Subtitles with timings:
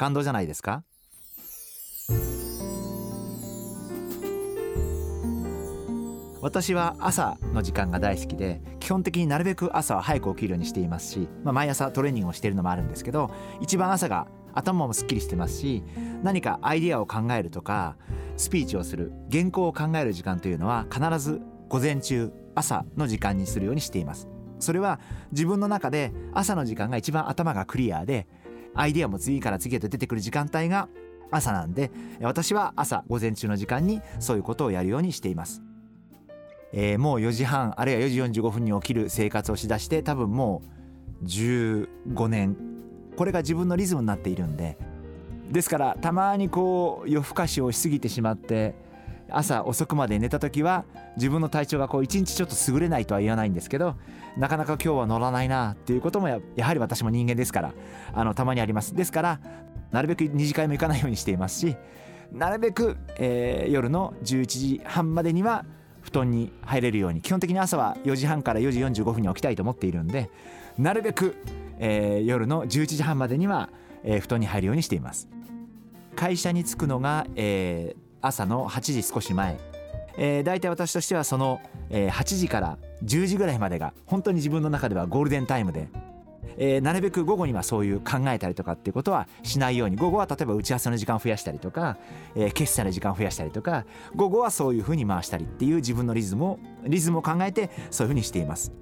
[0.00, 0.82] 感動じゃないですか？
[6.40, 15.84] 私は朝の時間が大好きで基本的になるべく朝は早く起きるようにしていますし、まあ、毎朝トレーニングをしているのもあるんですけど一番朝が頭もすっきりしてますし
[16.22, 17.98] 何かアイデアを考えるとか
[18.38, 24.28] スピーチをする原稿を考える時間というのは必ず午前中朝の時間にするようにしています。
[24.60, 25.00] それは
[25.32, 28.26] 自分の中で朝の時間が一番頭がクリアで
[28.74, 30.88] アイディアも次から次へと出てくる時間帯が
[31.30, 31.90] 朝なんで
[32.20, 35.62] 私は朝午前中の時間にそういうことをやるようにしています。
[36.72, 40.62] えー、もう4時半あるいは4時45分に起きる生活をしだして多分も
[41.20, 42.56] う15年
[43.16, 44.78] これが自分のリズムになっているんで。
[45.50, 48.76] ですからたまにこう夜更かしをしすぎてしまって
[49.32, 50.84] 朝遅くまで寝た時は
[51.16, 53.96] 自分の体調がこう一日ちょっと優れないとは言わないんですけど
[54.36, 57.74] なかなか今日は乗らないなっていうこともやはり私も人間ですから
[58.12, 58.94] あのたまにあります。
[58.94, 59.40] ですから
[59.90, 61.76] なるべく2次会も行かないようにしていますし
[62.32, 65.64] なるべく、えー、夜の11時半までには
[66.00, 70.30] 布団に入れるように基本的に朝は4時半から4時45分に起きたいと思っているんで
[70.78, 71.36] なるべく、
[71.78, 73.68] えー、夜の11時半までには、
[74.04, 75.28] えー、布団に入るようにしています。
[76.16, 79.58] 会社に着くのが、えー、朝の8時少し前、
[80.16, 81.60] えー、大体私としてはその、
[81.90, 85.88] えー、8時から10時ぐらいまでが本当に自分の中ではゴールデンタイムで
[86.56, 91.96] えー、なるべく午後にはそういう考えたりとかっていうことはしないように午後は例えば打ち合わせの時間を増やしたりとか、
[92.36, 98.72] えー、決済の時間を増やしたりとか午後はそういうふうに回したりっていう自分のリズムをリズムを考えてそういうふうにしています。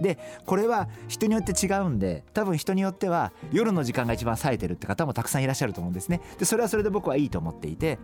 [0.00, 6.20] でこれは人によって違うんで多分人によっては夜の時間が一番冴えてるって方もたくさんいらっしゃると思うんですね。
[6.38, 7.98] でそれはそれで僕はいいと思っていて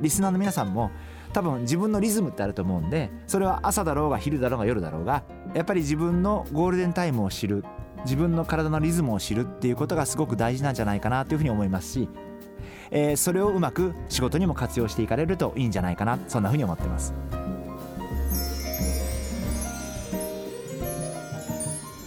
[0.00, 0.90] リスナーの皆さんも
[1.32, 5.22] 多分自分のリズムってあると思うんでそれは朝だろうが昼だろうが夜だろうが
[5.54, 7.64] やっぱり自分のゴールデンタイムを知る
[8.04, 12.08] 自分の体のリズムを知るっていうことがすごく大事なんじゃないかなというふうに思いますし、
[12.90, 17.14] えー、それをうまく仕事にも活用していかれるといいんじゃないかなそんなふうに思ってます。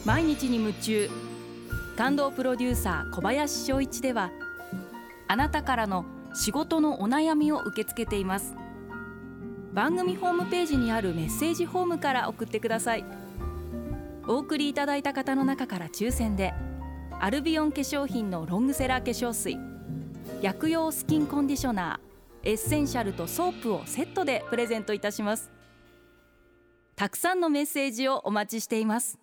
[0.06, 1.10] 毎日に夢中。
[1.96, 4.32] 感動プロデューサー小林翔一では
[5.28, 8.56] あなたからの仕事のお悩みを受け付けています。
[9.74, 13.06] 番組ホームページにあるメッセージフォームから送ってください。
[14.28, 16.54] お送りいただいた方の中から抽選で
[17.20, 19.58] アルビオン化粧品のロングセラー化粧水
[20.42, 25.52] 薬用スキンコンディショナーエッセンシャルとソープをセットでプレゼントいたします。
[26.96, 29.23] たくさんのメッセージをお待ちしています。